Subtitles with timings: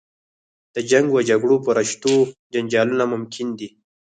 [0.73, 2.13] د جنګ و جګړو په رشتو
[2.53, 3.69] جنجالونه ممکن دي.